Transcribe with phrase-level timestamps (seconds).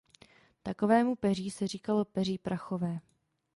[0.63, 2.99] Takovému peří se říkalo peří prachové.